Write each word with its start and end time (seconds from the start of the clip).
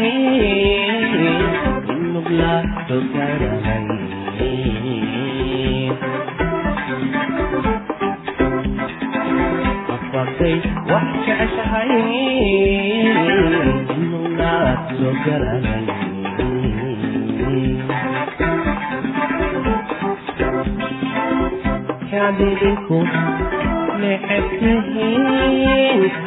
Hey 0.00 0.73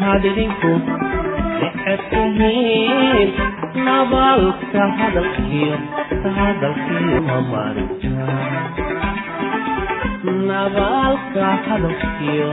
hadhinku 0.02 0.72
ecebtihiin 1.68 3.30
nabaalka 3.86 4.84
hadalkiyo 5.00 5.78
hadalkiyo 6.38 7.20
nabaalka 10.50 11.48
hadalkiyo 11.68 12.52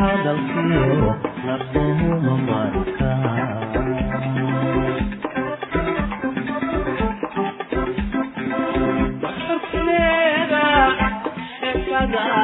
hadalkiyo 0.00 1.10
naquhuma 1.46 2.34
marka 2.48 3.10
God. 12.06 12.43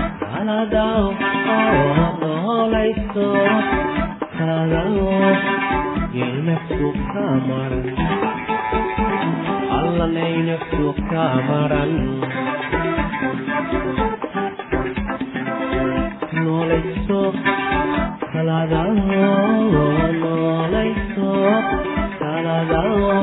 kanaga 0.41 0.85
noolayso 2.21 3.25
haladaw 4.37 4.95
noolayso 6.21 6.29
naftu 6.47 6.87
kamaran 7.13 7.85
allanay 9.79 10.33
naftu 10.49 10.87
kamaran 11.11 11.93
noolayso 16.43 17.21
saladaho 18.33 19.85
noolayso 20.23 21.31
saladaho 22.19 23.13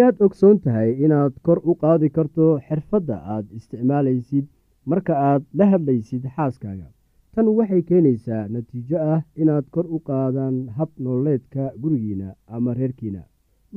miyaad 0.00 0.20
ogsoon 0.24 0.58
tahay 0.64 0.90
inaad 1.04 1.34
kor 1.46 1.58
u 1.70 1.72
qaadi 1.82 2.08
karto 2.16 2.44
xirfadda 2.66 3.16
aad 3.34 3.46
isticmaalaysid 3.58 4.46
marka 4.90 5.14
aad 5.28 5.42
la 5.58 5.64
hadlaysid 5.72 6.22
xaaskaaga. 6.36 6.86
Tan 7.34 7.46
waxay 7.58 7.82
keenaysaa 7.88 8.42
natiijo 8.52 8.98
ah 9.14 9.20
inaad 9.42 9.66
kor 9.74 9.86
u 9.96 9.98
qaadaan 10.08 10.56
hab 10.76 10.88
nololeedka 11.04 11.64
gurigiina 11.82 12.28
ama 12.54 12.70
reerkiina. 12.78 13.22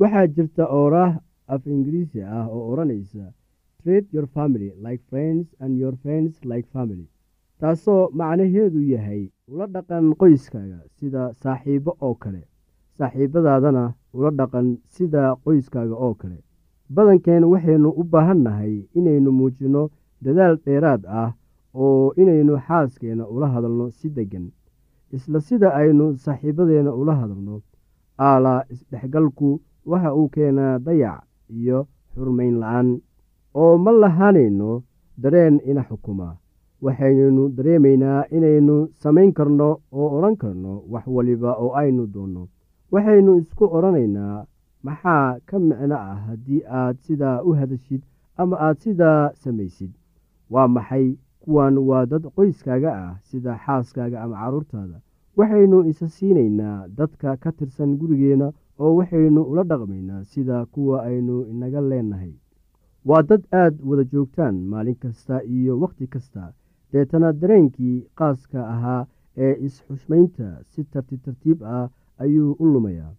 Waxaa 0.00 0.26
jirta 0.34 0.64
ooraah 0.78 1.12
af 1.54 1.62
ingiriisi 1.72 2.20
ah 2.38 2.46
oo 2.54 2.62
odhanaysa 2.72 3.24
trade 3.82 4.06
your 4.14 4.26
family 4.36 4.70
like 4.86 5.02
friends 5.10 5.46
and 5.62 5.72
your 5.82 5.94
friends 6.02 6.32
like 6.50 6.68
family. 6.74 7.06
Taasoo 7.60 8.02
macnaheedu 8.18 8.80
yahay 8.92 9.22
ula 9.50 9.66
dhaqan 9.74 10.06
qoyskaaga 10.20 10.78
sida 10.98 11.22
saaxiibo 11.42 11.92
oo 12.06 12.14
kale. 12.22 12.42
Saaxiibadaadana 12.98 13.84
ula 14.16 14.30
dhaqan 14.38 14.66
sida 14.94 15.22
qoyskaaga 15.44 15.94
oo 16.06 16.14
kale. 16.14 16.38
Badankeen 16.94 17.44
waxaynu 17.52 17.88
u 18.00 18.02
baahan 18.12 18.40
nahay 18.46 18.74
inaynu 18.98 19.30
muujinno 19.38 19.82
dadaal 20.24 20.56
dheeraad 20.64 21.02
ah 21.22 21.30
oo 21.74 22.12
inaynu 22.16 22.54
xaaskeenna 22.66 23.24
ula 23.34 23.46
hadalno 23.54 23.90
si 23.98 24.08
deggan 24.16 24.46
isla 25.16 25.40
sida 25.40 25.68
aynu 25.80 26.04
saaxiibadeenna 26.24 26.92
ula 27.00 27.14
hadalno. 27.20 27.54
Aalaa 28.18 28.60
isdhexgalku 28.72 29.60
waxa 29.90 30.14
uu 30.18 30.28
keenaa 30.34 30.78
dayac 30.86 31.22
iyo 31.58 31.78
xurmayn 32.14 32.56
la'aan 32.62 32.88
oo 33.54 33.74
ma 33.84 33.90
lahaanayno 34.02 34.82
dareen 35.22 35.56
ina 35.70 35.82
xukuma. 35.88 36.28
Waxaynaynu 36.84 37.42
dareemaynaa 37.56 38.24
inaynu 38.36 38.76
samayn 39.02 39.32
karno 39.32 39.68
oo 39.92 40.08
odhan 40.18 40.36
karno 40.42 40.72
wax 40.92 41.04
waliba 41.06 41.50
oo 41.62 41.72
aynu 41.80 42.06
doonno 42.14 42.42
waxaynu 42.92 43.32
isku 43.42 43.64
odhanaynaa 43.76 44.44
maxaa 44.86 45.38
ka 45.48 45.58
micno 45.68 45.96
ah 46.10 46.18
haddii 46.28 46.62
aad 46.80 46.96
sidaa 47.06 47.38
u 47.48 47.52
hadashid 47.60 48.02
ama 48.40 48.56
aad 48.66 48.76
sidaa 48.84 49.30
samaysid? 49.42 49.90
Waa 50.52 50.68
maxay 50.76 51.06
kuwan 51.42 51.78
waa 51.88 52.04
dad 52.06 52.24
qoyskaaga 52.36 52.90
ah 53.04 53.12
sida 53.28 53.52
xaaskaaga 53.64 54.18
ama 54.24 54.36
carruurtaada 54.42 54.98
waxaynu 55.38 55.78
isa 55.90 56.08
siinaynaa 56.16 56.78
dadka 56.98 57.36
ka 57.42 57.50
tirsan 57.58 57.96
gurigeenna 58.00 58.48
oo 58.82 58.92
waxaynu 58.98 59.42
ula 59.50 59.62
dhaqmaynaa 59.70 60.22
sida 60.32 60.66
kuwa 60.72 60.96
aynu 61.08 61.36
inaga 61.52 61.80
leenahay. 61.90 62.32
Waa 63.08 63.22
dad 63.28 63.42
aad 63.62 63.74
wada 63.88 64.04
joogtaan 64.12 64.56
maalin 64.70 64.94
kasta 65.02 65.42
iyo 65.56 65.72
wakhti 65.82 66.06
kasta. 66.14 66.52
Deetana 66.92 67.32
dareenkii 67.40 68.06
qaaska 68.18 68.60
ahaa 68.74 69.06
ee 69.44 69.54
is-xushmaynta 69.66 70.46
si 70.70 70.84
tartiib 70.92 71.20
tartiib 71.26 71.58
ah 71.62 71.88
ayuu 72.18 72.56
u 72.58 72.64
lumayaa. 72.72 73.12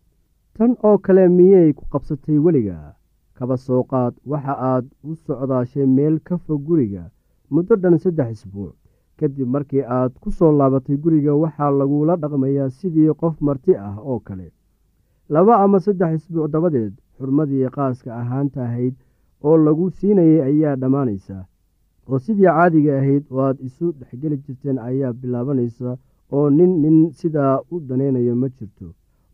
Tan 0.56 0.72
oo 0.84 0.98
kale 0.98 1.28
miyay 1.38 1.74
ku 1.74 1.84
qabsatay 1.92 2.38
weliga? 2.46 2.96
Kaba 3.38 3.58
soo 3.58 3.84
qaad 3.84 4.14
waxa 4.26 4.54
aad 4.72 4.86
u 5.04 5.16
socdaashay 5.16 5.86
meel 5.86 6.20
ka 6.28 6.38
fog 6.38 6.62
guriga 6.68 7.04
muddo 7.52 7.76
dhan 7.76 7.98
saddex 8.00 8.30
isbuuc. 8.32 8.76
Kadib 9.18 9.48
markii 9.48 9.84
aad 9.98 10.12
ku 10.22 10.32
soo 10.32 10.52
laabatay 10.60 10.98
guriga 11.04 11.34
waxaa 11.44 11.72
lagula 11.80 12.16
dhaqmayaa 12.22 12.70
sidii 12.70 13.14
qof 13.20 13.36
marti 13.42 13.76
ah 13.76 13.96
oo 14.00 14.20
kale. 14.20 14.48
Laba 15.30 15.54
ama 15.64 15.80
saddex 15.80 16.12
isbuuc 16.16 16.52
dabadeed 16.52 16.94
xurmadii 17.18 17.68
qaaska 17.76 18.10
ahaanta 18.22 18.64
ahayd 18.64 18.96
oo 19.44 19.58
lagu 19.58 19.90
siinayay 19.98 20.42
ayaa 20.50 20.76
dhammaanaysa. 20.82 21.38
Oo 22.08 22.20
sidii 22.20 22.44
caadiga 22.56 22.98
ahayd 23.00 23.24
oo 23.32 23.42
aad 23.48 23.58
isu 23.68 23.92
dhexgeli 24.00 24.38
jirteen 24.38 24.78
ayaa 24.80 25.14
bilaabanaysa 25.14 25.98
oo 26.38 26.50
nin 26.58 26.74
nin 26.84 26.98
sidaa 27.20 27.56
u 27.74 27.80
danaynayo 27.88 28.36
ma 28.42 28.48
jirto. 28.58 28.88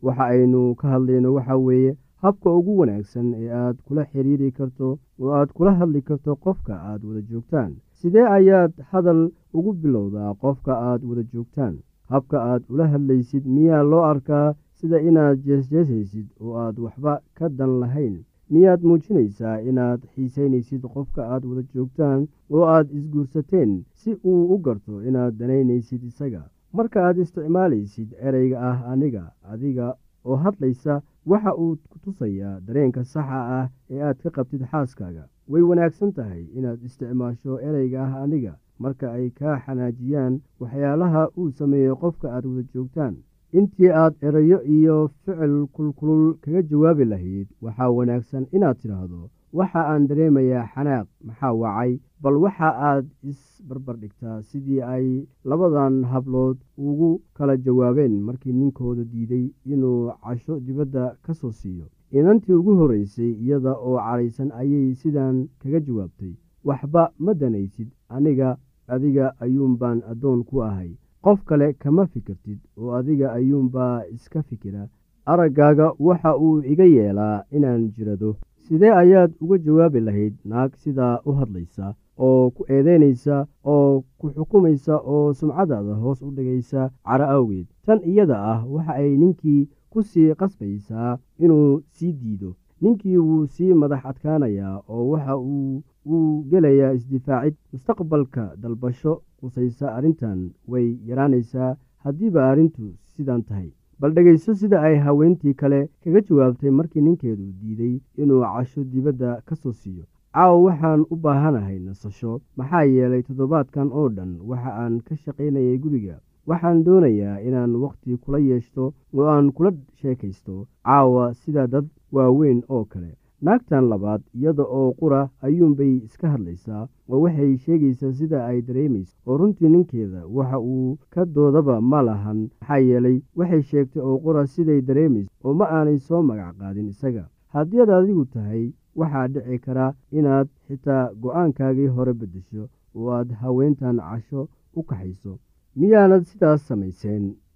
Waxa 0.04 0.24
aynu 0.34 0.60
ka 0.80 0.86
hadlayno 0.92 1.28
waxa 1.36 1.56
weeye 1.66 1.92
habka 2.22 2.48
ugu 2.58 2.72
wanaagsan 2.80 3.28
ee 3.40 3.50
aad 3.62 3.76
kula 3.86 4.02
xiriiri 4.10 4.48
karto 4.58 4.88
oo 5.20 5.30
aad 5.38 5.50
kula 5.56 5.72
hadli 5.80 6.00
karto 6.08 6.36
qofka 6.44 6.74
aad 6.90 7.00
wada 7.08 7.22
joogtaan. 7.30 7.72
Sidee 7.98 8.26
ayaad 8.36 8.72
hadal 8.90 9.20
ugu 9.58 9.72
bilowdaa 9.80 10.30
qofka 10.42 10.72
aad 10.88 11.02
wada 11.08 11.22
joogtaan? 11.32 11.74
Habka 12.12 12.36
aad 12.50 12.62
ula 12.72 12.86
hadlaysid 12.92 13.44
miyaa 13.54 13.82
loo 13.90 14.02
arkaa 14.12 14.54
sida 14.78 14.98
inaad 15.08 15.38
jeesjeesaysid 15.46 16.26
oo 16.42 16.52
aad 16.64 16.76
waxba 16.84 17.12
ka 17.36 17.46
dan 17.58 17.72
lahayn? 17.80 18.16
Miyaad 18.52 18.80
muujinaysaa 18.88 19.56
inaad 19.70 20.00
xiisaynaysid 20.14 20.82
qofka 20.94 21.22
aad 21.32 21.44
wada 21.48 21.62
joogtaan 21.74 22.20
oo 22.54 22.64
aad 22.74 22.88
isguursateen 22.98 23.70
si 24.00 24.10
uu 24.30 24.42
u 24.54 24.56
garto 24.64 24.94
inaad 25.08 25.34
danaynaysid 25.40 26.02
isaga 26.10 26.42
marka 26.72 26.98
aad 27.06 27.18
isticmaalaysid 27.24 28.10
ereyga 28.28 28.58
ah 28.70 28.78
aniga 28.92 29.24
adiga 29.52 29.86
oo 30.24 30.36
hadlaysa 30.44 31.02
waxa 31.30 31.52
uu 31.62 31.76
ku 31.90 31.98
tusayaa 32.04 32.60
dareenka 32.66 33.04
saxa 33.04 33.40
ah 33.58 33.66
ee 33.90 34.00
aad 34.08 34.18
ka 34.22 34.30
qabtid 34.36 34.62
xaaskaaga. 34.72 35.24
Way 35.50 35.62
wanaagsan 35.70 36.12
tahay 36.16 36.44
inaad 36.58 36.80
isticmaasho 36.88 37.52
ereyga 37.68 37.98
ah 38.06 38.22
aniga 38.24 38.54
marka 38.78 39.06
ay 39.16 39.26
kaa 39.38 39.56
xanaajiyaan 39.64 40.40
waxyaalaha 40.60 41.22
uu 41.38 41.50
sameeyo 41.50 41.94
qofka 42.02 42.26
aad 42.34 42.44
wada 42.46 42.62
joogtaan. 42.74 43.14
Intii 43.58 43.90
aad 44.02 44.14
erayo 44.26 44.58
iyo 44.76 44.96
ficil 45.24 45.56
kulkulul 45.74 46.34
kaga 46.42 46.62
jawaabi 46.70 47.04
lahayd 47.12 47.48
waxaa 47.64 47.90
wanaagsan 47.98 48.44
inaad 48.56 48.76
tidhaahdo 48.82 49.20
waxa 49.58 49.80
aan 49.92 50.06
dareemayaa 50.08 50.66
xanaaq 50.74 51.06
maxaa 51.26 51.52
wacay 51.62 51.92
bal 52.22 52.36
waxa 52.44 52.68
aad 52.90 53.06
isbarbar 53.30 53.96
dhigtaa 54.02 54.36
sidii 54.48 54.80
ay 54.94 55.06
labadan 55.50 55.94
hablood 56.12 56.58
ugu 56.88 57.10
kala 57.36 57.56
jawaabeen 57.66 58.14
markii 58.26 58.52
ninkooda 58.60 59.04
diiday 59.12 59.46
inuu 59.72 60.12
casho 60.24 60.54
dibadda 60.66 61.04
ka 61.24 61.32
soo 61.34 61.50
siiyo. 61.60 61.86
Inantii 62.18 62.52
ugu 62.60 62.72
horreysay 62.80 63.30
iyada 63.44 63.72
oo 63.86 63.96
cadhaysan 64.06 64.50
ayay 64.60 64.94
sidan 65.00 65.36
kaga 65.60 65.80
jawaabtay 65.86 66.32
waxba 66.68 67.02
ma 67.24 67.32
danaysid 67.40 67.88
aniga 68.14 68.48
adiga 68.94 69.26
ayuunbaan 69.44 69.98
addoon 70.10 70.40
ku 70.48 70.62
ahay. 70.68 70.90
Qof 71.24 71.44
kale 71.48 71.72
kama 71.82 72.06
fikirtid 72.12 72.58
oo 72.78 72.90
adiga 72.98 73.32
ayuunbaa 73.38 74.04
iska 74.14 74.42
fikira. 74.48 74.88
Araggaaga 75.32 75.86
waxa 76.06 76.36
uu 76.44 76.62
iga 76.72 76.84
yeelaa 76.84 77.44
inaan 77.56 77.82
jirado 77.94 78.30
sidee 78.72 78.90
ayaad 79.02 79.32
uga 79.44 79.56
jawaabi 79.66 80.00
lahayd 80.06 80.34
naag 80.50 80.72
sidaa 80.82 81.14
u 81.28 81.32
hadlaysa 81.40 81.86
oo 82.26 82.44
ku 82.56 82.62
eedeynaysa 82.74 83.36
oo 83.72 84.04
ku 84.18 84.26
xukumaysa 84.34 84.94
oo 85.12 85.32
sumcadaada 85.38 85.94
hoos 86.02 86.22
u 86.22 86.30
dhigaysa 86.36 86.80
caro 87.06 87.26
awgeed? 87.36 87.66
Tan 87.86 88.00
iyada 88.10 88.36
ah 88.52 88.60
waxa 88.74 88.92
ay 89.02 89.12
ninkii 89.22 89.68
ku 89.92 89.98
sii 90.10 90.34
qasbaysaa 90.40 91.18
inuu 91.44 91.82
sii 91.96 92.12
diido. 92.20 92.50
Ninkii 92.82 93.16
wuu 93.26 93.44
sii 93.54 93.74
madax 93.80 94.02
adkaanayaa 94.10 94.76
oo 94.92 95.04
waxa 95.12 95.34
uu 95.36 95.82
uu 96.12 96.44
gelayaa 96.50 96.92
isdifaacid. 96.96 97.54
Mustaqbalka 97.72 98.44
dalbasho 98.62 99.12
qusaysa 99.40 99.86
arrintan 99.96 100.40
way 100.70 100.88
yaraanaysaa 101.08 101.76
haddiiba 102.04 102.40
arrintu 102.50 102.84
sidan 103.16 103.42
tahay 103.48 103.70
bal 104.02 104.10
dhegayso 104.14 104.54
sida 104.60 104.80
ay 104.82 104.96
haweentii 105.06 105.54
kale 105.54 105.80
kaga 106.04 106.20
jawaabtay 106.28 106.70
markii 106.78 107.00
ninkeedu 107.06 107.46
diiday 107.60 107.94
inuu 108.22 108.42
casho 108.42 108.84
dibadda 108.84 109.40
ka 109.46 109.54
soo 109.56 109.72
siiyo. 109.72 110.04
Caawa 110.34 110.58
waxaan 110.66 111.00
u 111.12 111.16
baahanahay 111.24 111.78
nasasho 111.78 112.40
maxaa 112.56 112.82
yeelay 112.94 113.22
toddobaadkan 113.22 113.88
oo 113.92 114.08
dhan 114.16 114.32
waxa 114.50 114.70
aan 114.82 115.00
ka 115.06 115.14
shaqaynayay 115.16 115.78
guriga. 115.78 116.16
Waxaan 116.48 116.82
doonayaa 116.84 117.38
inaan 117.48 117.76
wakhti 117.84 118.16
kula 118.22 118.38
yeeshto 118.38 118.84
oo 119.14 119.26
aan 119.34 119.52
kula 119.56 119.70
sheekaysto. 120.00 120.66
Caawa 120.84 121.34
sida 121.34 121.66
dad 121.66 121.86
waaweyn 122.12 122.62
oo 122.68 122.84
kale 122.84 123.10
naagtan 123.42 123.88
labaad 123.92 124.22
iyada 124.38 124.62
oo 124.78 124.92
qura 125.00 125.20
ayuunbay 125.46 125.92
iska 126.06 126.28
hadlaysaa 126.34 126.82
oo 127.10 127.20
waxay 127.24 127.56
sheegaysaa 127.64 128.12
sida 128.18 128.38
ay 128.46 128.58
dareemayso. 128.68 129.14
Oo 129.26 129.36
runtii 129.40 129.68
ninkeeda 129.68 130.20
waxa 130.36 130.58
uu 130.60 130.98
ka 131.10 131.24
doodaba 131.34 131.80
ma 131.80 132.02
lahan 132.08 132.38
maxaa 132.60 132.78
yeelay 132.88 133.18
waxay 133.38 133.62
sheegtay 133.70 134.02
oo 134.02 134.18
qura 134.24 134.46
siday 134.46 134.80
dareemayso 134.88 135.30
oo 135.44 135.54
ma 135.54 135.64
aanay 135.76 135.98
soo 135.98 136.22
magac 136.22 136.54
qaadin 136.60 136.88
isaga. 136.94 137.24
Haddii 137.54 137.80
aad 137.82 137.90
adigu 137.90 138.24
tahay 138.34 138.64
waxaa 139.00 139.26
dhici 139.34 139.58
kara 139.64 139.86
inaad 140.18 140.48
xitaa 140.68 141.04
go'aankaagii 141.22 141.86
hore 141.96 142.12
beddesho 142.20 142.64
oo 142.96 143.10
aad 143.18 143.30
haweentan 143.40 143.96
casho 144.08 144.48
u 144.78 144.82
kaxayso. 144.88 145.38
Miyaanad 145.76 146.24
sidaas 146.30 146.66
samayseen 146.68 147.24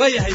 waayahay 0.00 0.34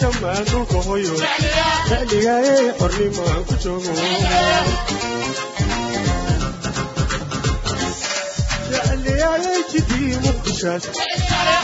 jamaadulka 0.00 0.78
hoyo 0.86 1.14
xornimaan 2.78 3.42
ku 3.48 3.54
joogo 3.62 3.92
تعلياي 9.02 9.64
جدي 9.74 10.16
مخشاش 10.16 10.82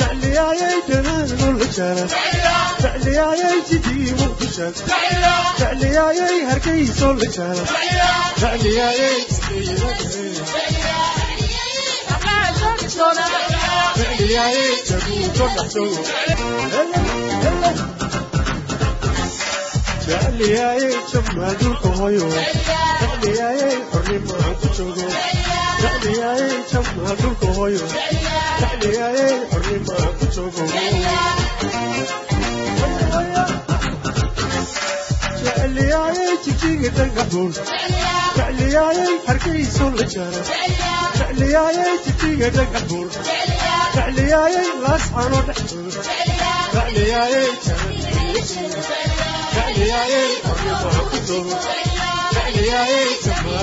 تعلياي 0.01 0.83
جنان 0.89 1.31
والهشاش 1.43 2.11
تعلياي 2.83 3.63
جدي 3.71 4.13
مخشاش 4.15 4.75
تعلياي 5.59 6.43
هركي 6.47 6.87
صول 6.93 7.21
شاش 7.35 7.59
تعلياي 8.41 9.11
جدي 9.31 9.79
تعلياي 13.97 14.73
جدي 14.89 15.29
مخشاش 15.29 16.09
تعلياي 20.09 20.91
جمال 21.15 21.57
القهوة 21.61 22.33
تعلياي 23.01 23.79
حرمة 23.93 24.57
تشوقه 24.73 25.09
waa 25.83 25.97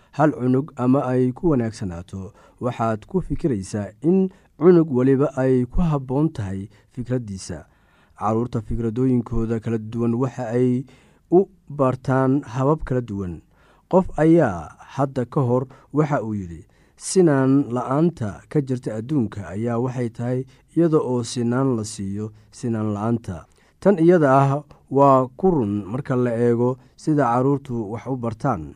hal 0.17 0.31
cunug 0.39 0.71
ama 0.75 1.01
ay 1.11 1.31
ku 1.31 1.49
wanaagsanaato 1.51 2.33
waxaad 2.63 3.05
ku 3.09 3.21
fikiraysaa 3.21 3.87
in 4.01 4.29
cunug 4.59 4.89
weliba 4.97 5.27
ay 5.43 5.65
ku 5.65 5.81
habboon 5.81 6.29
tahay 6.35 6.69
fikraddiisa 6.93 7.65
carruurta 8.19 8.61
fikradooyinkooda 8.61 9.59
kala 9.63 9.77
duwan 9.77 10.13
waxa 10.21 10.45
ay 10.57 10.85
u 11.31 11.47
bartaan 11.69 12.43
habab 12.43 12.83
kala 12.83 13.01
duwan. 13.01 13.41
Qof 13.91 14.05
ayaa 14.19 14.69
hadda 14.95 15.25
ka 15.25 15.41
hor 15.41 15.63
waxa 15.93 16.21
uu 16.23 16.35
yidhi 16.35 16.67
sinaan 16.95 17.65
la'aanta 17.75 18.45
ka 18.51 18.59
jirta 18.61 18.95
adduunka 18.99 19.47
ayaa 19.55 19.79
waxay 19.79 20.09
tahay 20.17 20.39
iyada 20.75 20.99
oo 21.01 21.23
sinaan 21.23 21.75
la 21.79 21.83
siiyo 21.83 22.29
sinaan 22.51 22.93
la'aanta. 22.95 23.45
Tan 23.81 23.97
iyada 23.97 24.29
ah 24.41 24.51
waa 24.91 25.25
ku 25.39 25.47
run 25.51 25.73
marka 25.91 26.15
la 26.15 26.31
eego 26.35 26.77
sida 26.95 27.25
carruurtu 27.31 27.89
wax 27.91 28.05
u 28.13 28.15
bartaan 28.23 28.75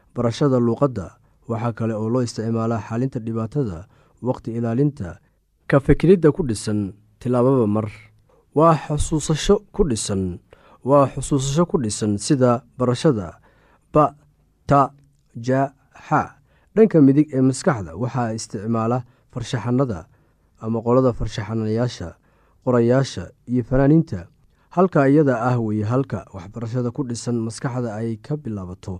barashada 0.15 0.59
luuqadda 0.59 1.17
waxaa 1.47 1.73
kale 1.73 1.93
oo 1.95 2.09
loo 2.09 2.21
isticmaalaa 2.23 2.81
xalinta 2.89 3.19
dhibaatada 3.19 3.87
waqti 4.21 4.51
ilaalinta 4.57 5.19
ka 5.69 5.79
fikridda 5.79 6.31
ku 6.31 6.43
dhisan 6.43 6.93
tilaababa 7.19 7.67
mar. 7.67 7.87
Waa 8.55 8.75
xusuusasho 8.75 9.55
ku 9.71 9.83
dhisan 9.87 10.39
waa 10.83 11.07
xusuusasho 11.13 11.63
ku 11.65 11.77
dhisan 11.79 12.17
sida 12.19 12.63
barashada 12.77 13.39
ba 13.93 14.15
ta 14.67 14.91
ja 15.35 15.71
xa 16.07 16.35
dhanka 16.75 16.99
midig 17.01 17.27
ee 17.33 17.41
maskaxda 17.41 17.95
waxaa 17.95 18.35
isticmaala 18.35 19.03
farshaxanada 19.31 20.07
ama 20.59 20.81
qolada 20.83 21.13
farshaxanayaasha 21.15 22.15
qorayaasha 22.65 23.31
iyo 23.47 23.63
fanaaniinta. 23.63 24.27
Halka 24.75 25.07
iyada 25.09 25.35
ah 25.41 25.59
weye 25.59 25.83
halka 25.83 26.25
waxbarashada 26.35 26.91
ku 26.91 27.03
dhisan 27.03 27.35
maskaxda 27.47 27.95
ay 27.95 28.15
ka 28.19 28.35
bilaabato 28.37 28.99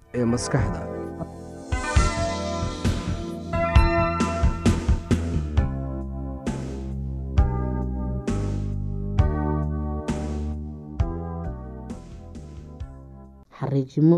ee 0.17 0.25
maskaxda. 0.33 0.81
Xariijimo 13.59 14.17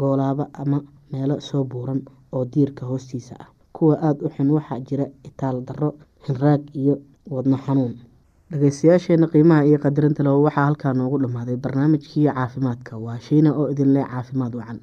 goolaaba 0.00 0.44
ama 0.62 0.78
meelo 1.12 1.36
soo 1.48 1.64
buuran 1.70 2.00
oo 2.34 2.44
diirka 2.52 2.86
hoostiisa 2.90 3.34
ah. 3.42 3.48
Kuwa 3.76 3.94
aada 4.06 4.24
u 4.26 4.28
xun 4.34 4.50
waxaa 4.56 4.80
jira 4.88 5.06
itaal 5.28 5.56
darro 5.66 5.90
hinraag 6.26 6.62
iyo 6.80 6.94
wadno 7.34 7.56
xanuun 7.64 7.94
dhageystayaasheena 8.54 9.26
qiimaha 9.32 9.66
iyo 9.70 9.78
qadarinta 9.84 10.26
leh 10.26 10.34
waxaa 10.46 10.66
halkaa 10.68 10.92
noogu 10.98 11.18
dhammaaday 11.24 11.56
barnaamijkii 11.66 12.26
caafimaadka. 12.34 12.92
Waa 13.06 13.18
shiina 13.28 13.50
oo 13.60 13.66
idin 13.74 13.94
leh 13.96 14.06
caafimaad 14.12 14.54
wacan 14.60 14.78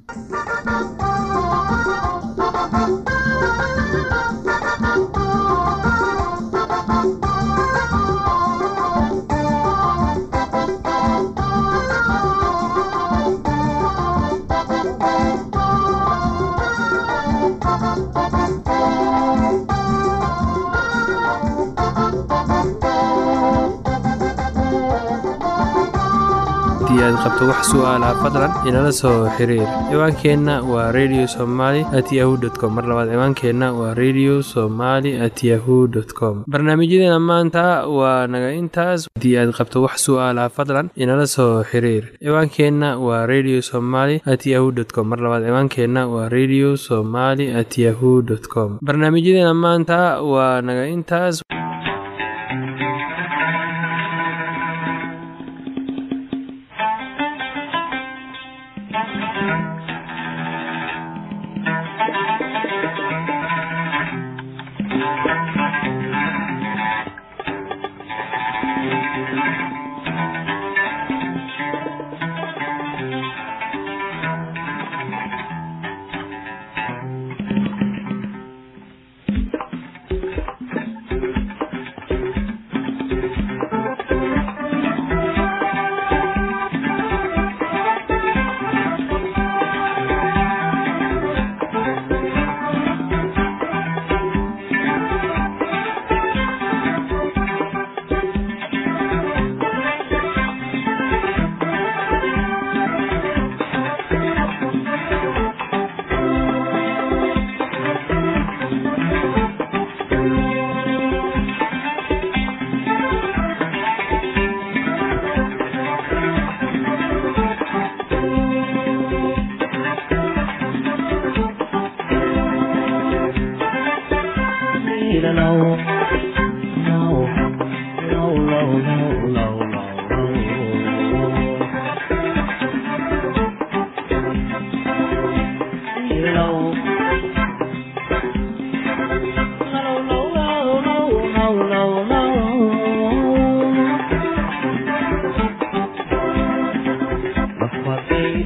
aad 27.12 27.20
qabto 27.24 27.44
wax 27.52 27.62
su'aalaha 27.72 28.14
fadlan 28.24 28.52
inala 28.70 28.92
soo 29.02 29.28
xiriir. 29.38 29.68
ciwaankeenna 29.90 30.54
waa 30.72 30.92
radio 30.98 31.24
somaly 31.34 31.82
at 32.00 32.08
yahu 32.18 32.38
t 32.44 32.50
com. 32.60 32.72
mar 32.78 32.86
labaad 32.90 33.10
ciwaankeenna 33.14 33.68
waa 33.80 33.94
radio 34.02 34.34
somaly 34.52 35.12
at 35.26 35.44
yahu 35.50 35.78
dt 35.94 36.12
com. 36.20 36.36
barnaamijyadeena 36.54 37.20
maanta 37.30 37.64
waa 37.98 38.28
naga 38.34 38.50
intaas. 38.60 39.08
haddii 39.16 39.36
aad 39.42 39.52
qabto 39.58 39.84
wax 39.86 39.96
su'aalaha 40.08 40.50
fadlan 40.58 40.88
inala 41.04 41.28
soo 41.36 41.64
xiriir. 41.72 42.04
ciwaankeenna 42.24 42.90
waa 43.06 43.26
radio 43.34 43.60
somaly 43.72 44.16
at 44.34 44.46
yahu 44.54 44.72
t 44.72 44.92
com. 44.96 45.08
mar 45.12 45.20
labaad 45.26 45.44
ciwaankeenna 45.50 46.02
waa 46.14 46.30
radio 46.38 46.70
somaly 46.88 47.52
at 47.62 47.74
yahu 47.86 48.22
dt 48.30 48.46
com. 48.54 48.70
barnaamijyadeena 48.88 49.54
maanta 49.66 50.00
waa 50.34 50.62
naga 50.68 50.86
intaas 50.96 51.44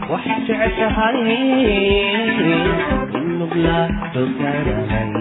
wax 0.09 0.23
jeceshahay 0.47 1.17
in 3.17 3.25
mudlaaqo 3.39 4.21
garahay 4.39 5.11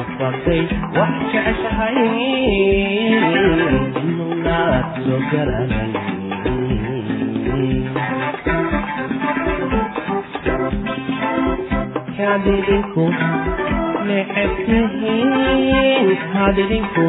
afatay 0.00 0.62
wax 0.98 1.14
jeceshahay 1.32 1.98
in 4.00 4.08
mudlaaqo 4.18 5.14
garahay 5.30 5.92
hadidinku 12.18 13.04
necebtihiin 14.08 16.08
hadidinku 16.34 17.04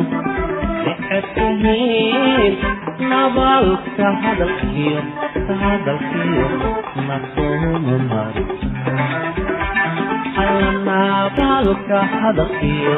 waxaad 1.09 1.25
tihiin 1.35 2.53
nabaalka 3.09 4.07
hadalkiyo 4.23 5.01
hadalkiyo 5.61 6.47
nasoomumari 7.07 8.43
nabaalka 10.87 11.99
hadalkiyo 12.21 12.95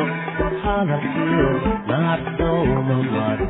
hadalkiyo 0.63 1.49
nasoomumari 1.89 3.47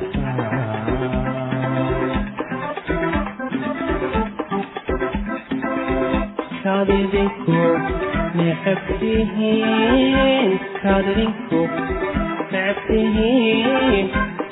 kadidinku 6.63 7.59
necab 8.37 8.79
tihiin 8.99 10.51
kadidinku 10.83 11.61
necab 12.51 12.77
tihiin 12.87 14.07